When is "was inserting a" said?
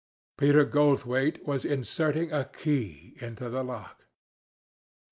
1.45-2.43